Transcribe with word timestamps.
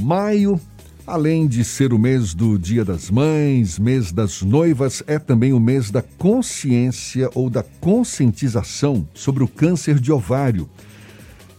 Maio, 0.00 0.58
além 1.06 1.46
de 1.46 1.62
ser 1.62 1.92
o 1.92 1.98
mês 1.98 2.32
do 2.32 2.58
Dia 2.58 2.84
das 2.84 3.10
Mães, 3.10 3.78
mês 3.78 4.10
das 4.10 4.40
noivas, 4.40 5.02
é 5.06 5.18
também 5.18 5.52
o 5.52 5.60
mês 5.60 5.90
da 5.90 6.00
consciência 6.00 7.28
ou 7.34 7.50
da 7.50 7.62
conscientização 7.62 9.06
sobre 9.12 9.44
o 9.44 9.48
câncer 9.48 10.00
de 10.00 10.10
ovário. 10.10 10.68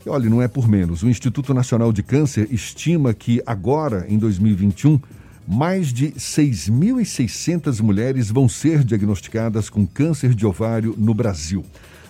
E 0.04 0.10
olha, 0.10 0.28
não 0.28 0.42
é 0.42 0.48
por 0.48 0.68
menos. 0.68 1.04
O 1.04 1.10
Instituto 1.10 1.54
Nacional 1.54 1.94
de 1.94 2.02
Câncer 2.02 2.48
estima 2.52 3.14
que 3.14 3.44
agora, 3.46 4.08
em 4.10 4.18
2021, 4.18 5.00
mais 5.48 5.94
de 5.94 6.12
6.600 6.14 7.80
mulheres 7.82 8.32
vão 8.32 8.50
ser 8.50 8.84
diagnosticadas 8.84 9.70
com 9.70 9.86
câncer 9.86 10.34
de 10.34 10.48
ovário 10.48 10.96
no 10.98 11.14
Brasil. 11.14 11.64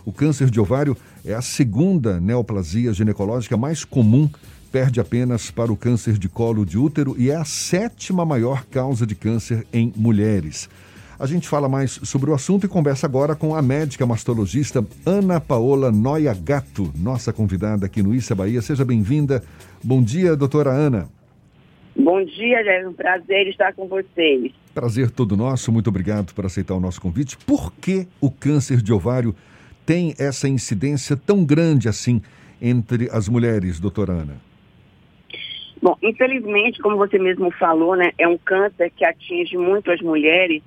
O 0.05 0.13
câncer 0.13 0.49
de 0.49 0.59
ovário 0.61 0.95
é 1.25 1.33
a 1.33 1.41
segunda 1.41 2.21
neoplasia 2.21 2.93
ginecológica 2.93 3.57
mais 3.57 3.83
comum, 3.83 4.29
perde 4.71 4.99
apenas 4.99 5.51
para 5.51 5.71
o 5.71 5.75
câncer 5.75 6.17
de 6.17 6.29
colo 6.29 6.65
de 6.65 6.77
útero 6.77 7.15
e 7.17 7.29
é 7.29 7.35
a 7.35 7.43
sétima 7.43 8.25
maior 8.25 8.65
causa 8.65 9.05
de 9.05 9.13
câncer 9.13 9.67
em 9.73 9.91
mulheres. 9.95 10.69
A 11.19 11.27
gente 11.27 11.47
fala 11.47 11.69
mais 11.69 11.91
sobre 12.03 12.31
o 12.31 12.33
assunto 12.33 12.65
e 12.65 12.69
conversa 12.69 13.05
agora 13.05 13.35
com 13.35 13.53
a 13.53 13.61
médica 13.61 14.07
mastologista 14.07 14.83
Ana 15.05 15.39
Paola 15.39 15.91
Noia 15.91 16.33
Gato, 16.33 16.91
nossa 16.95 17.31
convidada 17.31 17.85
aqui 17.85 18.01
no 18.01 18.15
Issa 18.15 18.33
Bahia. 18.33 18.61
Seja 18.61 18.83
bem-vinda. 18.83 19.43
Bom 19.83 20.01
dia, 20.01 20.35
doutora 20.35 20.71
Ana. 20.71 21.07
Bom 21.95 22.23
dia, 22.23 22.61
é 22.61 22.87
um 22.87 22.93
prazer 22.93 23.47
estar 23.49 23.73
com 23.73 23.87
vocês. 23.87 24.51
Prazer 24.73 25.11
todo 25.11 25.37
nosso, 25.37 25.71
muito 25.71 25.89
obrigado 25.89 26.33
por 26.33 26.45
aceitar 26.45 26.73
o 26.73 26.79
nosso 26.79 26.99
convite. 26.99 27.37
Por 27.37 27.71
que 27.73 28.07
o 28.19 28.31
câncer 28.31 28.81
de 28.81 28.91
ovário 28.91 29.35
tem 29.85 30.15
essa 30.17 30.47
incidência 30.47 31.15
tão 31.17 31.43
grande 31.43 31.89
assim 31.89 32.21
entre 32.61 33.09
as 33.11 33.27
mulheres, 33.27 33.79
doutora 33.79 34.13
Ana? 34.13 34.50
Bom, 35.81 35.97
infelizmente, 36.01 36.79
como 36.79 36.95
você 36.95 37.17
mesmo 37.17 37.49
falou, 37.51 37.95
né, 37.95 38.11
é 38.17 38.27
um 38.27 38.37
câncer 38.37 38.91
que 38.91 39.03
atinge 39.03 39.57
muito 39.57 39.91
as 39.91 39.99
mulheres 39.99 40.61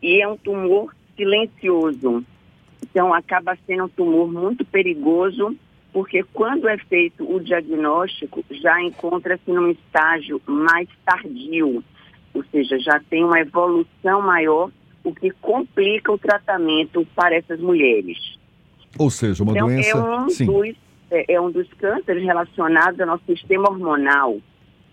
e 0.00 0.22
é 0.22 0.28
um 0.28 0.36
tumor 0.36 0.94
silencioso. 1.16 2.24
Então, 2.82 3.12
acaba 3.12 3.58
sendo 3.66 3.84
um 3.84 3.88
tumor 3.88 4.30
muito 4.30 4.64
perigoso, 4.64 5.56
porque 5.92 6.22
quando 6.32 6.68
é 6.68 6.78
feito 6.78 7.28
o 7.28 7.40
diagnóstico, 7.40 8.44
já 8.50 8.80
encontra-se 8.80 9.50
num 9.50 9.70
estágio 9.70 10.40
mais 10.46 10.88
tardio, 11.04 11.82
ou 12.32 12.44
seja, 12.52 12.78
já 12.78 13.00
tem 13.10 13.24
uma 13.24 13.40
evolução 13.40 14.22
maior, 14.22 14.70
o 15.02 15.12
que 15.12 15.30
complica 15.32 16.12
o 16.12 16.18
tratamento 16.18 17.06
para 17.14 17.34
essas 17.34 17.58
mulheres. 17.60 18.18
Ou 18.98 19.10
seja, 19.10 19.42
uma 19.42 19.52
então, 19.52 19.66
doença. 19.66 19.98
É 19.98 20.00
um, 20.00 20.28
Sim. 20.28 20.46
Dos, 20.46 20.76
é, 21.10 21.34
é, 21.34 21.40
um 21.40 21.50
dos 21.50 21.68
cânceres 21.74 22.22
relacionados 22.22 23.00
ao 23.00 23.06
nosso 23.06 23.24
sistema 23.26 23.68
hormonal. 23.68 24.38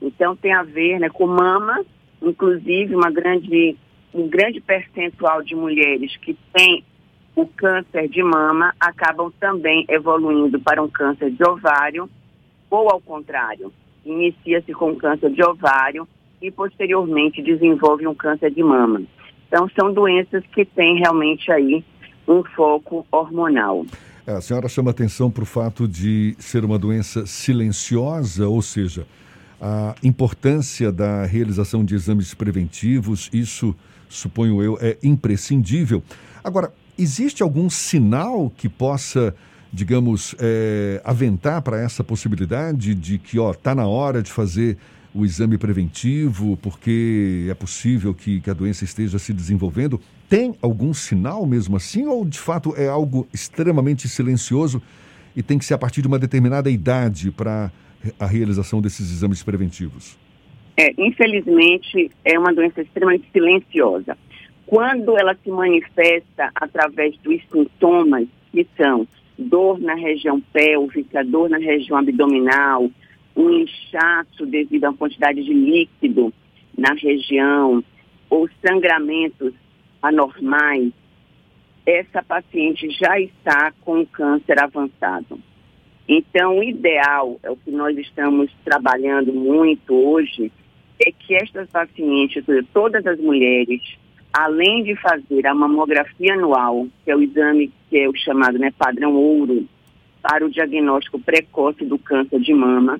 Então 0.01 0.35
tem 0.35 0.53
a 0.53 0.63
ver 0.63 0.99
né, 0.99 1.09
com 1.09 1.27
mama, 1.27 1.83
inclusive 2.21 2.95
uma 2.95 3.11
grande, 3.11 3.75
um 4.13 4.27
grande 4.27 4.59
percentual 4.59 5.43
de 5.43 5.55
mulheres 5.55 6.15
que 6.17 6.37
têm 6.53 6.83
o 7.35 7.45
câncer 7.45 8.09
de 8.09 8.21
mama 8.21 8.73
acabam 8.79 9.31
também 9.39 9.85
evoluindo 9.87 10.59
para 10.59 10.83
um 10.83 10.89
câncer 10.89 11.31
de 11.31 11.43
ovário, 11.47 12.09
ou 12.69 12.91
ao 12.91 12.99
contrário, 12.99 13.71
inicia-se 14.05 14.73
com 14.73 14.95
câncer 14.95 15.31
de 15.31 15.43
ovário 15.43 16.07
e 16.41 16.51
posteriormente 16.51 17.41
desenvolve 17.41 18.05
um 18.07 18.15
câncer 18.15 18.51
de 18.51 18.61
mama. 18.61 19.01
Então 19.47 19.69
são 19.79 19.93
doenças 19.93 20.43
que 20.47 20.65
têm 20.65 20.99
realmente 20.99 21.51
aí 21.51 21.83
um 22.27 22.43
foco 22.43 23.05
hormonal. 23.11 23.85
A 24.25 24.39
senhora 24.39 24.69
chama 24.69 24.91
atenção 24.91 25.31
para 25.31 25.41
o 25.41 25.45
fato 25.45 25.87
de 25.87 26.35
ser 26.37 26.63
uma 26.63 26.77
doença 26.77 27.25
silenciosa, 27.25 28.47
ou 28.47 28.61
seja, 28.61 29.07
a 29.59 29.95
importância 30.03 30.91
da 30.91 31.25
realização 31.25 31.83
de 31.83 31.95
exames 31.95 32.33
preventivos, 32.33 33.29
isso, 33.33 33.75
suponho 34.07 34.61
eu, 34.61 34.77
é 34.79 34.97
imprescindível. 35.01 36.03
Agora, 36.43 36.71
existe 36.97 37.41
algum 37.41 37.67
sinal 37.67 38.51
que 38.55 38.69
possa, 38.69 39.35
digamos, 39.73 40.35
é, 40.39 41.01
aventar 41.03 41.61
para 41.63 41.79
essa 41.79 42.03
possibilidade 42.03 42.93
de 42.93 43.17
que, 43.17 43.39
ó, 43.39 43.51
está 43.51 43.73
na 43.73 43.87
hora 43.87 44.21
de 44.21 44.31
fazer 44.31 44.77
o 45.13 45.25
exame 45.25 45.57
preventivo, 45.57 46.57
porque 46.57 47.47
é 47.49 47.53
possível 47.53 48.13
que, 48.13 48.39
que 48.39 48.49
a 48.49 48.53
doença 48.53 48.83
esteja 48.83 49.19
se 49.19 49.33
desenvolvendo? 49.33 49.99
Tem 50.29 50.55
algum 50.61 50.93
sinal 50.93 51.45
mesmo 51.45 51.75
assim, 51.75 52.05
ou 52.07 52.25
de 52.25 52.39
fato 52.39 52.73
é 52.77 52.87
algo 52.87 53.27
extremamente 53.33 54.07
silencioso 54.07 54.81
e 55.35 55.43
tem 55.43 55.57
que 55.57 55.65
ser 55.65 55.73
a 55.73 55.77
partir 55.77 56.01
de 56.01 56.07
uma 56.07 56.19
determinada 56.19 56.69
idade 56.69 57.31
para 57.31 57.71
a 58.19 58.25
realização 58.25 58.81
desses 58.81 59.11
exames 59.11 59.43
preventivos? 59.43 60.17
É, 60.77 60.93
infelizmente, 60.97 62.09
é 62.23 62.39
uma 62.39 62.53
doença 62.53 62.81
extremamente 62.81 63.29
silenciosa. 63.31 64.17
Quando 64.65 65.17
ela 65.17 65.35
se 65.43 65.51
manifesta 65.51 66.49
através 66.55 67.15
dos 67.17 67.41
sintomas, 67.51 68.27
que 68.51 68.65
são 68.77 69.05
dor 69.37 69.79
na 69.79 69.95
região 69.95 70.39
pélvica, 70.53 71.23
dor 71.23 71.49
na 71.49 71.57
região 71.57 71.97
abdominal, 71.97 72.89
um 73.35 73.49
inchaço 73.49 74.45
devido 74.45 74.85
à 74.85 74.93
quantidade 74.93 75.43
de 75.43 75.53
líquido 75.53 76.33
na 76.77 76.93
região 76.93 77.83
ou 78.29 78.49
sangramentos 78.65 79.53
anormais, 80.01 80.91
essa 81.85 82.23
paciente 82.23 82.89
já 82.91 83.19
está 83.19 83.73
com 83.81 84.05
câncer 84.05 84.61
avançado. 84.61 85.39
Então, 86.07 86.59
o 86.59 86.63
ideal, 86.63 87.39
é 87.43 87.49
o 87.49 87.55
que 87.55 87.71
nós 87.71 87.97
estamos 87.97 88.51
trabalhando 88.63 89.33
muito 89.33 89.93
hoje, 89.93 90.51
é 90.99 91.11
que 91.11 91.35
estas 91.35 91.69
pacientes, 91.69 92.43
todas 92.73 93.05
as 93.05 93.19
mulheres, 93.19 93.81
além 94.33 94.83
de 94.83 94.95
fazer 94.95 95.45
a 95.47 95.53
mamografia 95.53 96.33
anual, 96.33 96.87
que 97.03 97.11
é 97.11 97.15
o 97.15 97.21
exame 97.21 97.71
que 97.89 97.97
é 97.97 98.07
o 98.07 98.15
chamado 98.15 98.57
né, 98.57 98.71
padrão 98.77 99.15
ouro, 99.15 99.67
para 100.21 100.45
o 100.45 100.49
diagnóstico 100.49 101.19
precoce 101.19 101.83
do 101.83 101.97
câncer 101.97 102.39
de 102.39 102.53
mama, 102.53 102.99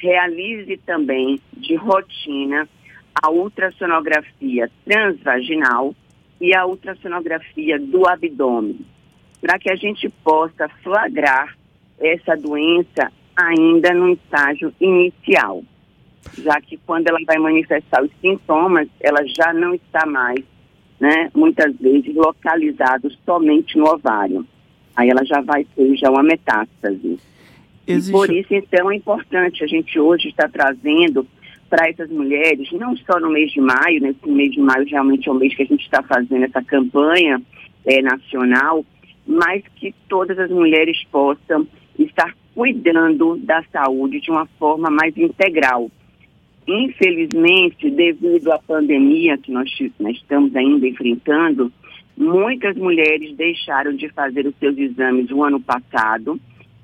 realize 0.00 0.76
também 0.78 1.40
de 1.56 1.74
rotina 1.76 2.68
a 3.22 3.30
ultrassonografia 3.30 4.70
transvaginal 4.84 5.94
e 6.40 6.54
a 6.54 6.64
ultrassonografia 6.66 7.78
do 7.78 8.08
abdômen, 8.08 8.80
para 9.40 9.58
que 9.58 9.70
a 9.70 9.76
gente 9.76 10.08
possa 10.24 10.68
flagrar 10.82 11.56
essa 11.98 12.34
doença 12.36 13.12
ainda 13.36 13.92
no 13.92 14.08
estágio 14.08 14.72
inicial, 14.80 15.62
já 16.38 16.60
que 16.60 16.78
quando 16.78 17.08
ela 17.08 17.18
vai 17.26 17.38
manifestar 17.38 18.02
os 18.02 18.10
sintomas, 18.20 18.88
ela 19.00 19.22
já 19.26 19.52
não 19.52 19.74
está 19.74 20.06
mais, 20.06 20.42
né, 20.98 21.30
muitas 21.34 21.74
vezes 21.76 22.14
localizado 22.14 23.10
somente 23.24 23.76
no 23.76 23.86
ovário. 23.86 24.46
Aí 24.96 25.08
ela 25.08 25.24
já 25.24 25.40
vai 25.40 25.64
ter 25.64 25.96
já 25.96 26.10
uma 26.10 26.22
metástase. 26.22 27.18
Existe... 27.92 28.12
por 28.12 28.30
isso, 28.30 28.54
então, 28.54 28.90
é 28.90 28.96
importante 28.96 29.64
a 29.64 29.66
gente 29.66 29.98
hoje 29.98 30.28
estar 30.28 30.48
trazendo 30.48 31.26
para 31.68 31.88
essas 31.88 32.10
mulheres, 32.10 32.68
não 32.72 32.96
só 32.96 33.20
no 33.20 33.30
mês 33.30 33.52
de 33.52 33.60
maio, 33.60 34.00
né, 34.00 34.14
mês 34.26 34.50
de 34.50 34.60
maio 34.60 34.84
realmente 34.86 35.28
é 35.28 35.32
o 35.32 35.36
mês 35.36 35.54
que 35.54 35.62
a 35.62 35.66
gente 35.66 35.84
está 35.84 36.02
fazendo 36.02 36.44
essa 36.44 36.62
campanha 36.62 37.40
é, 37.86 38.02
nacional, 38.02 38.84
mas 39.24 39.62
que 39.76 39.94
todas 40.08 40.36
as 40.38 40.50
mulheres 40.50 41.00
possam 41.12 41.66
estar 41.96 42.34
cuidando 42.54 43.36
da 43.36 43.62
saúde 43.72 44.20
de 44.20 44.30
uma 44.30 44.46
forma 44.58 44.90
mais 44.90 45.16
integral. 45.16 45.88
Infelizmente, 46.66 47.88
devido 47.88 48.52
à 48.52 48.58
pandemia 48.58 49.38
que 49.38 49.52
nós, 49.52 49.70
nós 49.98 50.16
estamos 50.16 50.54
ainda 50.56 50.86
enfrentando, 50.86 51.72
muitas 52.16 52.76
mulheres 52.76 53.34
deixaram 53.36 53.94
de 53.94 54.08
fazer 54.08 54.46
os 54.46 54.54
seus 54.58 54.76
exames 54.76 55.30
o 55.30 55.42
ano 55.44 55.60
passado 55.60 56.38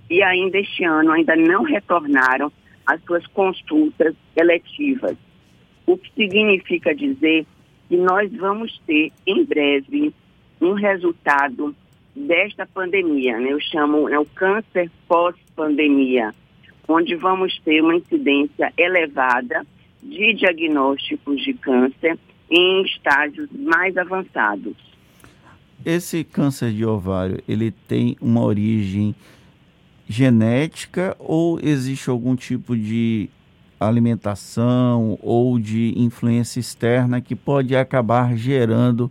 e 0.09 0.23
ainda 0.23 0.59
este 0.59 0.85
ano 0.85 1.13
ainda 1.13 1.35
não 1.35 1.63
retornaram 1.63 2.53
às 2.87 3.03
suas 3.05 3.27
consultas 3.29 4.15
eletivas. 4.37 5.17
O 5.87 5.97
que 5.97 6.11
significa 6.15 6.95
dizer 6.95 7.47
que 7.89 7.97
nós 7.97 8.33
vamos 8.33 8.79
ter 8.87 9.13
em 9.27 9.45
breve 9.45 10.13
um 10.61 10.73
resultado 10.73 11.75
desta 12.15 12.67
pandemia, 12.67 13.39
né? 13.39 13.53
eu 13.53 13.61
chamo 13.61 14.09
né, 14.09 14.19
o 14.19 14.25
câncer 14.25 14.91
pós-pandemia, 15.07 16.35
onde 16.89 17.15
vamos 17.15 17.59
ter 17.61 17.83
uma 17.83 17.95
incidência 17.95 18.73
elevada 18.77 19.67
de 20.03 20.33
diagnósticos 20.35 21.43
de 21.45 21.53
câncer 21.55 22.19
em 22.51 22.83
estágios 22.85 23.49
mais 23.53 23.97
avançados. 23.97 24.75
Esse 25.85 26.25
câncer 26.25 26.73
de 26.73 26.85
ovário, 26.85 27.43
ele 27.47 27.71
tem 27.71 28.17
uma 28.21 28.43
origem 28.43 29.15
genética 30.09 31.17
ou 31.19 31.59
existe 31.61 32.09
algum 32.09 32.37
tipo 32.37 32.77
de 32.77 33.29
alimentação 33.79 35.19
ou 35.21 35.59
de 35.59 35.93
influência 35.97 36.61
externa 36.61 37.21
que 37.21 37.35
pode 37.35 37.77
acabar 37.77 38.37
gerando 38.37 39.11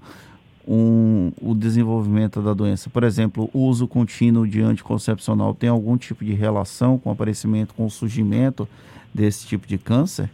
um, 0.68 1.32
o 1.42 1.54
desenvolvimento 1.54 2.42
da 2.42 2.54
doença? 2.54 2.90
Por 2.90 3.04
exemplo, 3.04 3.50
o 3.54 3.60
uso 3.60 3.88
contínuo 3.88 4.48
de 4.48 4.62
anticoncepcional 4.62 5.54
tem 5.54 5.70
algum 5.70 5.98
tipo 5.98 6.24
de 6.24 6.34
relação 6.34 6.98
com 6.98 7.10
o 7.10 7.14
aparecimento, 7.14 7.74
com 7.74 7.86
o 7.86 7.90
surgimento 7.90 8.68
desse 9.14 9.48
tipo 9.48 9.68
de 9.68 9.78
câncer? 9.78 10.30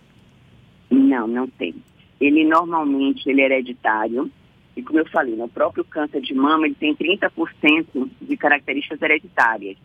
Não, 0.89 1.27
não 1.27 1.47
tem. 1.47 1.75
Ele 2.19 2.45
normalmente 2.45 3.27
ele 3.29 3.41
é 3.41 3.45
hereditário. 3.45 4.29
E 4.75 4.81
como 4.81 4.99
eu 4.99 5.05
falei, 5.07 5.35
no 5.35 5.49
próprio 5.49 5.83
câncer 5.83 6.21
de 6.21 6.33
mama, 6.33 6.65
ele 6.65 6.75
tem 6.75 6.95
30% 6.95 8.09
de 8.21 8.37
características 8.37 9.01
hereditárias. 9.01 9.77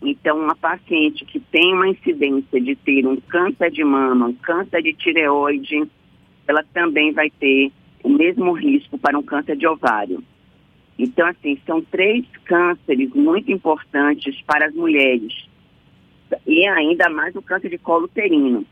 Então, 0.00 0.38
uma 0.38 0.54
paciente 0.54 1.24
que 1.24 1.40
tem 1.40 1.74
uma 1.74 1.88
incidência 1.88 2.60
de 2.60 2.76
ter 2.76 3.06
um 3.06 3.16
câncer 3.16 3.70
de 3.70 3.82
mama, 3.82 4.28
um 4.28 4.34
câncer 4.34 4.82
de 4.82 4.92
tireoide, 4.94 5.82
ela 6.46 6.64
também 6.72 7.12
vai 7.12 7.30
ter 7.30 7.72
o 8.02 8.08
mesmo 8.08 8.52
risco 8.52 8.96
para 8.96 9.18
um 9.18 9.22
câncer 9.22 9.56
de 9.56 9.66
ovário. 9.66 10.22
Então, 10.98 11.26
assim, 11.26 11.58
são 11.66 11.80
três 11.80 12.24
cânceres 12.44 13.10
muito 13.10 13.50
importantes 13.52 14.40
para 14.42 14.66
as 14.66 14.74
mulheres. 14.74 15.46
E 16.46 16.66
ainda 16.66 17.08
mais 17.08 17.34
o 17.36 17.42
câncer 17.42 17.68
de 17.68 17.78
colo 17.78 18.04
uterino. 18.04 18.64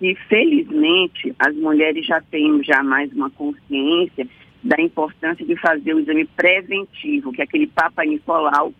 E, 0.00 0.14
felizmente, 0.28 1.34
as 1.38 1.54
mulheres 1.56 2.06
já 2.06 2.20
têm 2.20 2.62
já 2.62 2.82
mais 2.82 3.12
uma 3.12 3.30
consciência 3.30 4.26
da 4.62 4.80
importância 4.80 5.44
de 5.44 5.56
fazer 5.56 5.94
o 5.94 6.00
exame 6.00 6.24
preventivo, 6.24 7.32
que 7.32 7.42
é 7.42 7.44
aquele 7.44 7.66
Papa 7.66 8.04
Nicolau, 8.04 8.72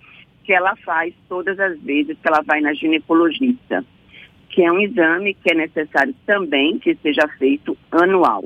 que 0.44 0.52
ela 0.52 0.76
faz 0.76 1.14
todas 1.28 1.58
as 1.58 1.78
vezes 1.80 2.16
que 2.20 2.28
ela 2.28 2.42
vai 2.42 2.60
na 2.60 2.74
ginecologista, 2.74 3.84
que 4.50 4.62
é 4.62 4.70
um 4.70 4.78
exame 4.78 5.34
que 5.34 5.50
é 5.50 5.54
necessário 5.54 6.14
também 6.26 6.78
que 6.78 6.94
seja 6.96 7.26
feito 7.38 7.76
anual. 7.90 8.44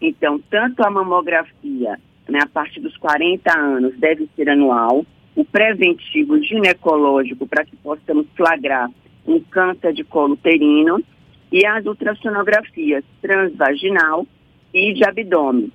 Então, 0.00 0.38
tanto 0.50 0.84
a 0.84 0.90
mamografia, 0.90 1.98
né, 2.28 2.40
a 2.42 2.46
partir 2.46 2.80
dos 2.80 2.96
40 2.98 3.58
anos, 3.58 3.98
deve 3.98 4.28
ser 4.36 4.48
anual, 4.48 5.04
o 5.34 5.44
preventivo 5.44 6.40
ginecológico 6.42 7.46
para 7.46 7.64
que 7.64 7.76
possamos 7.76 8.26
flagrar 8.36 8.90
um 9.26 9.40
câncer 9.40 9.92
de 9.92 10.04
colo 10.04 10.34
uterino 10.34 11.02
e 11.50 11.64
as 11.66 11.84
ultrassonografias 11.86 13.04
transvaginal 13.20 14.26
e 14.72 14.92
de 14.92 15.04
abdômen. 15.04 15.72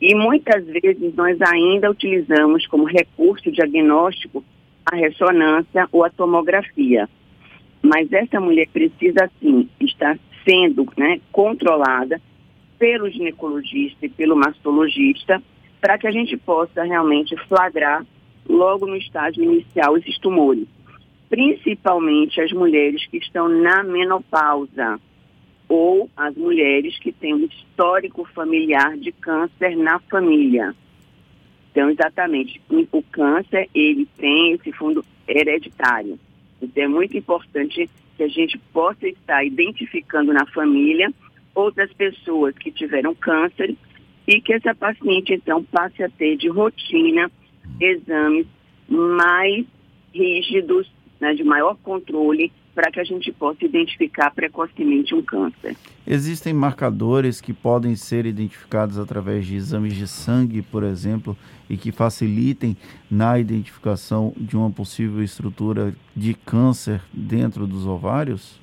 E 0.00 0.14
muitas 0.14 0.64
vezes 0.66 1.14
nós 1.14 1.40
ainda 1.42 1.90
utilizamos 1.90 2.66
como 2.66 2.84
recurso 2.84 3.50
diagnóstico 3.52 4.42
a 4.90 4.96
ressonância 4.96 5.88
ou 5.92 6.04
a 6.04 6.10
tomografia. 6.10 7.08
Mas 7.82 8.12
essa 8.12 8.40
mulher 8.40 8.68
precisa, 8.68 9.30
sim, 9.40 9.68
estar 9.80 10.18
sendo 10.44 10.86
né, 10.96 11.20
controlada 11.30 12.20
pelo 12.78 13.08
ginecologista 13.08 14.06
e 14.06 14.08
pelo 14.08 14.36
mastologista 14.36 15.40
para 15.80 15.96
que 15.96 16.06
a 16.06 16.10
gente 16.10 16.36
possa 16.36 16.82
realmente 16.82 17.36
flagrar 17.46 18.04
logo 18.48 18.86
no 18.86 18.96
estágio 18.96 19.44
inicial 19.44 19.96
esses 19.96 20.18
tumores. 20.18 20.66
Principalmente 21.28 22.40
as 22.40 22.52
mulheres 22.52 23.06
que 23.06 23.18
estão 23.18 23.48
na 23.48 23.84
menopausa 23.84 25.00
ou 25.68 26.10
as 26.16 26.34
mulheres 26.36 26.98
que 26.98 27.12
têm 27.12 27.34
um 27.34 27.44
histórico 27.44 28.24
familiar 28.34 28.96
de 28.96 29.12
câncer 29.12 29.76
na 29.76 30.00
família. 30.00 30.74
Então, 31.70 31.88
exatamente, 31.88 32.60
o 32.90 33.02
câncer, 33.02 33.68
ele 33.74 34.06
tem 34.16 34.52
esse 34.52 34.72
fundo 34.72 35.04
hereditário. 35.26 36.18
Então, 36.60 36.84
é 36.84 36.88
muito 36.88 37.16
importante 37.16 37.88
que 38.16 38.22
a 38.22 38.28
gente 38.28 38.58
possa 38.72 39.08
estar 39.08 39.44
identificando 39.44 40.32
na 40.32 40.44
família 40.46 41.12
outras 41.54 41.92
pessoas 41.92 42.56
que 42.58 42.70
tiveram 42.70 43.14
câncer 43.14 43.74
e 44.26 44.40
que 44.40 44.52
essa 44.52 44.74
paciente, 44.74 45.32
então, 45.32 45.62
passe 45.64 46.02
a 46.02 46.10
ter 46.10 46.36
de 46.36 46.48
rotina 46.48 47.30
exames 47.80 48.46
mais 48.88 49.64
rígidos, 50.12 50.90
né, 51.20 51.34
de 51.34 51.44
maior 51.44 51.76
controle, 51.82 52.50
para 52.74 52.90
que 52.90 53.00
a 53.00 53.04
gente 53.04 53.32
possa 53.32 53.64
identificar 53.64 54.30
precocemente 54.30 55.14
um 55.14 55.22
câncer. 55.22 55.76
Existem 56.06 56.52
marcadores 56.54 57.40
que 57.40 57.52
podem 57.52 57.94
ser 57.94 58.26
identificados 58.26 58.98
através 58.98 59.44
de 59.44 59.56
exames 59.56 59.94
de 59.94 60.06
sangue, 60.06 60.62
por 60.62 60.82
exemplo, 60.82 61.36
e 61.68 61.76
que 61.76 61.92
facilitem 61.92 62.76
na 63.10 63.38
identificação 63.38 64.32
de 64.36 64.56
uma 64.56 64.70
possível 64.70 65.22
estrutura 65.22 65.94
de 66.16 66.32
câncer 66.32 67.02
dentro 67.12 67.66
dos 67.66 67.86
ovários? 67.86 68.60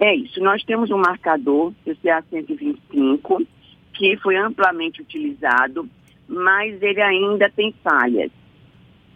É 0.00 0.14
isso. 0.14 0.40
Nós 0.40 0.64
temos 0.64 0.90
um 0.90 0.98
marcador, 0.98 1.72
o 1.86 1.90
CA125, 1.90 3.46
que 3.92 4.16
foi 4.16 4.36
amplamente 4.36 5.02
utilizado, 5.02 5.88
mas 6.26 6.80
ele 6.82 7.00
ainda 7.00 7.50
tem 7.50 7.74
falhas. 7.84 8.30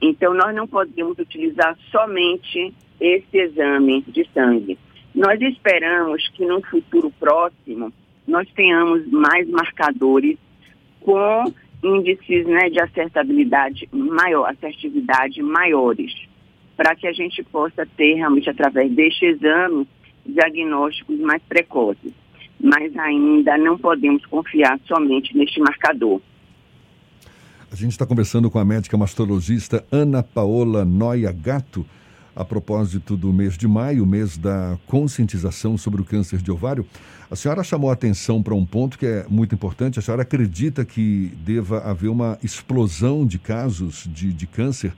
Então, 0.00 0.34
nós 0.34 0.54
não 0.54 0.66
podemos 0.66 1.18
utilizar 1.18 1.76
somente 1.90 2.74
esse 3.00 3.38
exame 3.38 4.02
de 4.08 4.26
sangue. 4.32 4.78
Nós 5.14 5.40
esperamos 5.40 6.28
que 6.28 6.44
no 6.44 6.60
futuro 6.62 7.10
próximo 7.18 7.92
nós 8.26 8.48
tenhamos 8.52 9.06
mais 9.10 9.48
marcadores 9.48 10.36
com 11.00 11.44
índices 11.82 12.46
né, 12.46 12.68
de 12.68 12.80
acertabilidade 12.80 13.88
maior, 13.92 14.50
assertividade 14.50 15.42
maiores, 15.42 16.12
para 16.76 16.94
que 16.94 17.06
a 17.06 17.12
gente 17.12 17.42
possa 17.44 17.86
ter 17.96 18.14
realmente 18.14 18.50
através 18.50 18.90
deste 18.92 19.24
exame 19.24 19.86
diagnósticos 20.24 21.18
mais 21.20 21.42
precoces. 21.44 22.12
Mas 22.60 22.96
ainda 22.96 23.56
não 23.56 23.78
podemos 23.78 24.24
confiar 24.26 24.78
somente 24.86 25.36
neste 25.36 25.60
marcador. 25.60 26.20
A 27.70 27.74
gente 27.74 27.92
está 27.92 28.06
conversando 28.06 28.50
com 28.50 28.58
a 28.58 28.64
médica 28.64 28.96
mastologista 28.96 29.84
Ana 29.90 30.22
Paola 30.22 30.84
Noia 30.84 31.32
Gato 31.32 31.84
a 32.34 32.44
propósito 32.44 33.16
do 33.16 33.32
mês 33.32 33.56
de 33.56 33.66
maio, 33.66 34.06
mês 34.06 34.36
da 34.36 34.78
conscientização 34.86 35.76
sobre 35.76 36.00
o 36.00 36.04
câncer 36.04 36.40
de 36.40 36.50
ovário. 36.50 36.86
A 37.30 37.34
senhora 37.34 37.64
chamou 37.64 37.90
a 37.90 37.94
atenção 37.94 38.42
para 38.42 38.54
um 38.54 38.64
ponto 38.64 38.98
que 38.98 39.06
é 39.06 39.26
muito 39.28 39.54
importante. 39.54 39.98
A 39.98 40.02
senhora 40.02 40.22
acredita 40.22 40.84
que 40.84 41.32
deva 41.44 41.78
haver 41.78 42.08
uma 42.08 42.38
explosão 42.42 43.26
de 43.26 43.38
casos 43.38 44.06
de, 44.12 44.32
de 44.32 44.46
câncer 44.46 44.92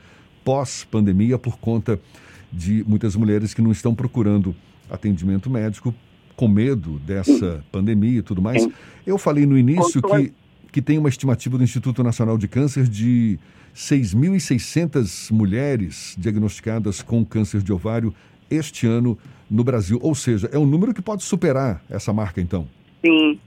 pós-pandemia 0.44 1.38
por 1.38 1.59
conta 1.59 1.99
de 2.53 2.85
muitas 2.87 3.15
mulheres 3.15 3.55
que 3.55 3.62
não 3.62 3.70
estão 3.70 3.94
procurando 3.94 4.55
atendimento 4.91 5.49
médico 5.49 5.94
com 6.35 6.49
medo 6.49 6.99
dessa 7.00 7.65
pandemia 7.70 8.19
e 8.19 8.23
tudo 8.23 8.43
mais. 8.43 8.69
Eu 9.06 9.17
falei 9.17 9.47
no 9.47 9.56
início 9.56 10.03
que, 10.03 10.32
que 10.73 10.82
tem 10.82 10.99
uma 10.99 11.09
estimativa 11.09 11.56
do 11.56 11.65
Instituto 11.65 12.03
Nacional 12.03 12.37
de 12.37 12.49
Câncer 12.49 12.85
de 12.85 13.38
6.600 13.75 15.32
mulheres 15.32 16.15
diagnosticadas 16.19 17.03
com 17.03 17.25
câncer 17.25 17.62
de 17.62 17.73
ovário 17.73 18.15
este 18.50 18.87
ano 18.87 19.19
no 19.50 19.62
Brasil. 19.65 19.99
Ou 20.03 20.15
seja, 20.15 20.49
é 20.53 20.59
um 20.59 20.67
número 20.67 20.93
que 20.93 21.03
pode 21.03 21.23
superar 21.23 21.82
essa 21.88 22.12
marca, 22.12 22.41
então? 22.41 22.69
Sim, 23.05 23.38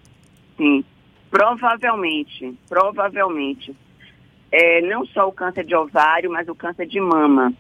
sim. 0.58 0.84
Provavelmente, 1.30 2.54
provavelmente. 2.68 3.76
É, 4.52 4.82
não 4.82 5.06
só 5.06 5.28
o 5.30 5.32
câncer 5.32 5.64
de 5.64 5.76
ovário, 5.76 6.30
mas 6.30 6.48
o 6.48 6.56
câncer 6.56 6.86
de 6.86 7.00
mama. 7.00 7.54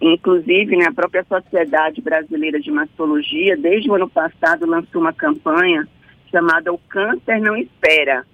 Inclusive, 0.00 0.76
né, 0.76 0.86
a 0.86 0.92
própria 0.92 1.24
Sociedade 1.24 2.02
Brasileira 2.02 2.60
de 2.60 2.70
Mastologia, 2.70 3.56
desde 3.56 3.88
o 3.88 3.94
ano 3.94 4.08
passado, 4.08 4.66
lançou 4.66 5.00
uma 5.00 5.12
campanha 5.12 5.88
chamada 6.30 6.72
O 6.72 6.78
Câncer 6.78 7.40
Não 7.40 7.56
Espera, 7.56 8.26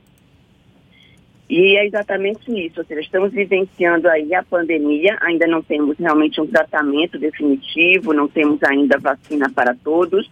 e 1.55 1.77
é 1.77 1.85
exatamente 1.85 2.51
isso, 2.51 2.81
ou 2.81 2.87
seja, 2.87 3.03
estamos 3.03 3.31
vivenciando 3.31 4.09
aí 4.09 4.35
a 4.35 4.43
pandemia, 4.43 5.19
ainda 5.21 5.47
não 5.47 5.61
temos 5.63 5.99
realmente 5.99 6.41
um 6.41 6.47
tratamento 6.47 7.19
definitivo, 7.19 8.15
não 8.15 8.27
temos 8.27 8.59
ainda 8.63 8.99
vacina 8.99 9.51
para 9.51 9.75
todos. 9.75 10.31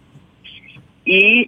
E 1.05 1.47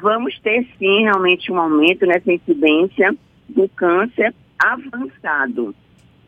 vamos 0.00 0.38
ter 0.38 0.64
sim 0.78 1.02
realmente 1.02 1.50
um 1.50 1.58
aumento 1.58 2.06
nessa 2.06 2.32
incidência 2.32 3.12
do 3.48 3.68
câncer 3.70 4.32
avançado. 4.56 5.74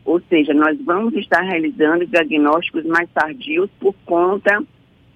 Ou 0.03 0.19
seja, 0.23 0.53
nós 0.53 0.77
vamos 0.83 1.13
estar 1.13 1.39
realizando 1.39 2.05
diagnósticos 2.05 2.83
mais 2.83 3.09
tardios 3.11 3.69
por 3.79 3.95
conta 4.05 4.61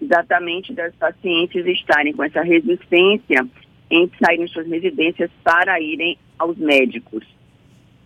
exatamente 0.01 0.71
das 0.71 0.95
pacientes 0.95 1.65
estarem 1.65 2.13
com 2.13 2.23
essa 2.23 2.41
resistência 2.43 3.45
em 3.91 4.09
saírem 4.23 4.45
de 4.45 4.53
suas 4.53 4.67
residências 4.67 5.29
para 5.43 5.81
irem 5.81 6.17
aos 6.39 6.57
médicos. 6.57 7.35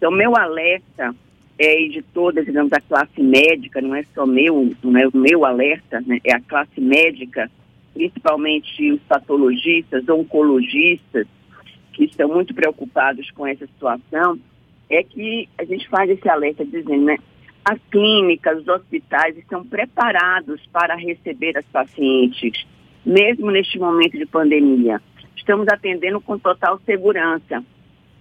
Então, 0.02 0.10
meu 0.10 0.36
alerta 0.36 1.14
é 1.60 1.76
de 1.88 2.02
toda, 2.02 2.44
digamos, 2.44 2.74
a 2.74 2.82
classe 2.82 3.22
médica, 3.22 3.80
não 3.80 3.94
é 3.94 4.02
só 4.16 4.26
meu, 4.26 4.74
não 4.84 5.00
é 5.00 5.08
o 5.08 5.16
meu 5.16 5.46
alerta, 5.46 6.02
né? 6.02 6.20
é 6.24 6.34
a 6.34 6.42
classe 6.42 6.82
médica, 6.82 7.52
principalmente 7.94 8.94
os 8.94 9.00
patologistas, 9.02 10.10
oncologistas, 10.10 11.28
que 11.94 12.06
estão 12.06 12.30
muito 12.30 12.52
preocupados 12.52 13.30
com 13.30 13.46
essa 13.46 13.68
situação, 13.68 14.40
é 14.90 15.04
que 15.04 15.48
a 15.56 15.66
gente 15.66 15.88
faz 15.88 16.10
esse 16.10 16.28
alerta 16.28 16.66
dizendo, 16.66 17.06
né? 17.06 17.20
As 17.64 17.80
clínicas, 17.92 18.58
os 18.58 18.68
hospitais 18.68 19.38
estão 19.38 19.64
preparados 19.64 20.66
para 20.74 20.96
receber 20.96 21.56
as 21.56 21.66
pacientes, 21.66 22.66
mesmo 23.06 23.52
neste 23.52 23.78
momento 23.78 24.18
de 24.18 24.26
pandemia. 24.26 25.00
Estamos 25.38 25.68
atendendo 25.68 26.20
com 26.20 26.40
total 26.40 26.82
segurança. 26.88 27.64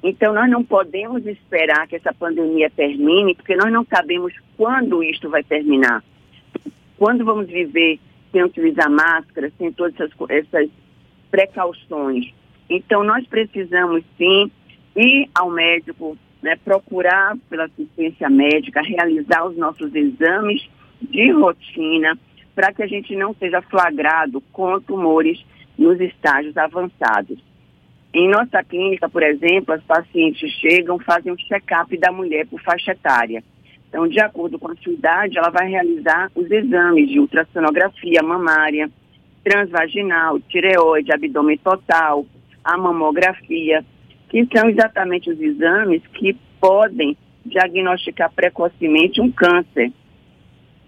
Então, 0.02 0.33
nós 0.33 0.50
não 0.50 0.64
podemos 0.64 1.26
esperar 1.26 1.87
que 1.87 1.97
essa 1.97 2.12
pandemia 2.12 2.71
termine, 2.71 3.35
porque 3.35 3.54
nós 3.54 3.71
não 3.71 3.85
sabemos 3.85 4.33
quando 4.57 5.02
isto 5.02 5.28
vai 5.28 5.42
terminar. 5.42 6.02
Quando 6.97 7.25
vamos 7.25 7.47
viver 7.47 7.99
sem 8.33 8.42
utilizar 8.42 8.90
máscara, 8.90 9.52
sem 9.59 9.73
todas 9.73 9.95
essas, 9.95 10.11
essas 10.30 10.71
precauções. 11.30 12.33
Então, 12.69 13.04
nós 13.04 13.26
precisamos 13.26 14.02
sim 14.16 14.50
ir 14.97 15.28
ao 15.35 15.50
médico, 15.50 16.16
né, 16.42 16.57
procurar 16.64 17.37
pela 17.49 17.64
assistência 17.64 18.30
médica, 18.30 18.80
realizar 18.80 19.45
os 19.47 19.57
nossos 19.57 19.95
exames 19.95 20.66
de 21.02 21.30
rotina, 21.33 22.19
para 22.54 22.73
que 22.73 22.83
a 22.83 22.87
gente 22.87 23.14
não 23.16 23.35
seja 23.35 23.61
flagrado 23.62 24.40
com 24.52 24.80
tumores 24.80 25.45
nos 25.76 26.00
estágios 26.00 26.57
avançados. 26.57 27.50
Em 28.12 28.29
nossa 28.29 28.62
clínica, 28.64 29.09
por 29.09 29.23
exemplo, 29.23 29.73
as 29.73 29.83
pacientes 29.85 30.50
chegam, 30.55 30.99
fazem 30.99 31.33
um 31.33 31.37
check-up 31.37 31.97
da 31.97 32.11
mulher 32.11 32.47
por 32.47 32.61
faixa 32.61 32.90
etária. 32.90 33.43
Então, 33.88 34.07
de 34.09 34.21
acordo 34.21 34.59
com 34.59 34.71
a 34.71 34.76
sua 34.76 34.93
idade, 34.93 35.38
ela 35.38 35.50
vai 35.50 35.69
realizar 35.69 36.31
os 36.35 36.50
exames 36.50 37.09
de 37.09 37.21
ultrassonografia 37.21 38.23
mamária, 38.23 38.90
transvaginal, 39.45 40.40
tireoide, 40.40 41.12
abdômen 41.12 41.59
total, 41.59 42.26
a 42.64 42.76
mamografia, 42.76 43.85
que 44.29 44.47
são 44.57 44.69
exatamente 44.69 45.31
os 45.31 45.40
exames 45.40 46.02
que 46.14 46.37
podem 46.61 47.17
diagnosticar 47.45 48.33
precocemente 48.33 49.21
um 49.21 49.31
câncer. 49.31 49.93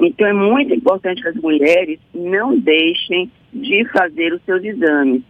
Então, 0.00 0.26
é 0.26 0.32
muito 0.32 0.74
importante 0.74 1.22
que 1.22 1.28
as 1.28 1.36
mulheres 1.36 2.00
não 2.12 2.58
deixem 2.58 3.30
de 3.52 3.84
fazer 3.88 4.32
os 4.32 4.42
seus 4.44 4.62
exames. 4.64 5.22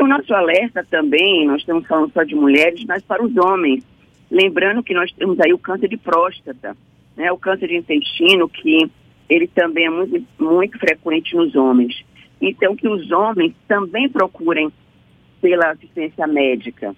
E 0.00 0.02
o 0.02 0.06
nosso 0.06 0.32
alerta 0.32 0.82
também, 0.90 1.46
nós 1.46 1.60
estamos 1.60 1.86
falando 1.86 2.10
só 2.14 2.22
de 2.22 2.34
mulheres, 2.34 2.82
mas 2.88 3.02
para 3.02 3.22
os 3.22 3.36
homens. 3.36 3.84
Lembrando 4.30 4.82
que 4.82 4.94
nós 4.94 5.12
temos 5.12 5.38
aí 5.40 5.52
o 5.52 5.58
câncer 5.58 5.88
de 5.88 5.98
próstata, 5.98 6.74
né, 7.14 7.30
o 7.30 7.36
câncer 7.36 7.68
de 7.68 7.76
intestino, 7.76 8.48
que 8.48 8.90
ele 9.28 9.46
também 9.46 9.84
é 9.84 9.90
muito, 9.90 10.26
muito 10.38 10.78
frequente 10.78 11.36
nos 11.36 11.54
homens. 11.54 12.02
Então, 12.40 12.74
que 12.74 12.88
os 12.88 13.10
homens 13.10 13.52
também 13.68 14.08
procurem 14.08 14.72
pela 15.42 15.72
assistência 15.72 16.26
médica. 16.26 16.96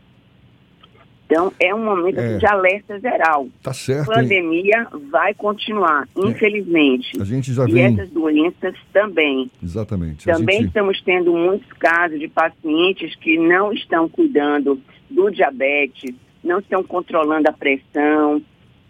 Então, 1.32 1.50
é 1.58 1.74
um 1.74 1.82
momento 1.82 2.20
é. 2.20 2.36
de 2.36 2.44
alerta 2.44 3.00
geral. 3.00 3.48
Tá 3.62 3.72
certo. 3.72 4.12
A 4.12 4.16
pandemia 4.16 4.86
hein? 4.92 5.08
vai 5.10 5.32
continuar, 5.32 6.06
é. 6.14 6.28
infelizmente. 6.28 7.18
A 7.18 7.24
gente 7.24 7.54
já 7.54 7.66
e 7.66 7.72
vem... 7.72 7.86
essas 7.86 8.10
doenças 8.10 8.74
também. 8.92 9.50
Exatamente. 9.62 10.26
Também 10.26 10.58
gente... 10.58 10.66
estamos 10.68 11.00
tendo 11.00 11.32
muitos 11.32 11.72
casos 11.78 12.20
de 12.20 12.28
pacientes 12.28 13.14
que 13.16 13.38
não 13.38 13.72
estão 13.72 14.10
cuidando 14.10 14.78
do 15.08 15.30
diabetes, 15.30 16.14
não 16.44 16.58
estão 16.58 16.84
controlando 16.84 17.48
a 17.48 17.52
pressão. 17.52 18.42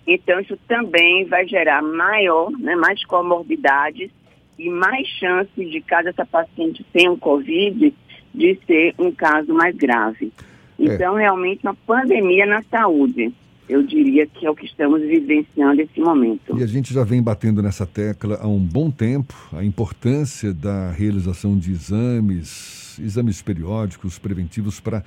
Então, 0.05 0.41
isso 0.41 0.59
também 0.67 1.25
vai 1.27 1.47
gerar 1.47 1.81
maior, 1.81 2.51
né, 2.59 2.75
mais 2.75 3.05
comorbidades 3.05 4.11
e 4.59 4.69
mais 4.69 5.07
chances 5.07 5.71
de, 5.71 5.81
caso 5.81 6.09
essa 6.09 6.27
paciente 6.27 6.85
tenha 6.93 7.13
um 7.13 7.17
Covid, 7.17 7.95
de 8.35 8.59
ser 8.67 8.95
um 8.99 9.13
caso 9.13 9.55
mais 9.55 9.77
grave. 9.77 10.33
É. 10.79 10.85
Então, 10.85 11.19
é. 11.19 11.23
realmente, 11.23 11.61
uma 11.63 11.75
pandemia 11.75 12.47
na 12.47 12.63
saúde. 12.63 13.33
Eu 13.69 13.83
diria 13.83 14.27
que 14.27 14.45
é 14.45 14.51
o 14.51 14.55
que 14.55 14.67
estamos 14.67 15.01
vivenciando 15.01 15.77
nesse 15.77 16.01
momento. 16.01 16.59
E 16.59 16.63
a 16.63 16.67
gente 16.67 16.93
já 16.93 17.05
vem 17.05 17.23
batendo 17.23 17.63
nessa 17.63 17.87
tecla 17.87 18.39
há 18.43 18.47
um 18.47 18.59
bom 18.59 18.91
tempo 18.91 19.35
a 19.53 19.65
importância 19.65 20.53
da 20.53 20.91
realização 20.91 21.57
de 21.57 21.71
exames, 21.71 22.99
exames 22.99 23.41
periódicos, 23.41 24.19
preventivos 24.19 24.81
para 24.81 25.05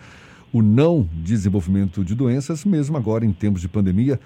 o 0.53 0.61
não 0.61 1.07
desenvolvimento 1.11 2.03
de 2.03 2.15
doenças, 2.15 2.63
mesmo 2.63 2.95
agora 2.95 3.25
em 3.25 3.33
tempos 3.33 3.61
de 3.61 3.67
pandemia. 3.67 4.19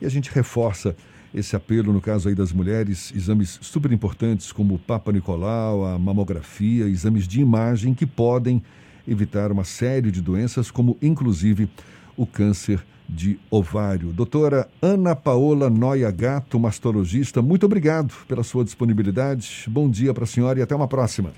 E 0.00 0.04
a 0.04 0.08
gente 0.08 0.30
reforça 0.34 0.96
esse 1.32 1.54
apelo, 1.54 1.92
no 1.92 2.00
caso 2.00 2.28
aí 2.28 2.34
das 2.34 2.52
mulheres, 2.52 3.12
exames 3.14 3.58
super 3.62 3.92
importantes 3.92 4.50
como 4.52 4.74
o 4.74 4.78
Papa 4.78 5.12
Nicolau, 5.12 5.84
a 5.84 5.98
mamografia, 5.98 6.86
exames 6.86 7.28
de 7.28 7.40
imagem 7.40 7.94
que 7.94 8.06
podem 8.06 8.62
evitar 9.06 9.52
uma 9.52 9.64
série 9.64 10.10
de 10.10 10.20
doenças, 10.20 10.70
como 10.70 10.96
inclusive 11.02 11.68
o 12.16 12.26
câncer 12.26 12.80
de 13.08 13.38
ovário. 13.50 14.12
Doutora 14.12 14.68
Ana 14.82 15.14
Paola 15.14 15.70
Noia 15.70 16.10
Gato, 16.10 16.58
mastologista, 16.58 17.40
muito 17.40 17.66
obrigado 17.66 18.12
pela 18.26 18.42
sua 18.42 18.64
disponibilidade. 18.64 19.64
Bom 19.68 19.88
dia 19.88 20.12
para 20.12 20.24
a 20.24 20.26
senhora 20.26 20.58
e 20.58 20.62
até 20.62 20.74
uma 20.74 20.88
próxima. 20.88 21.32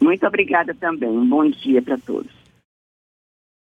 Muito 0.00 0.26
obrigada 0.26 0.74
também. 0.74 1.28
Bom 1.28 1.50
dia 1.50 1.82
para 1.82 1.98
todos. 1.98 2.45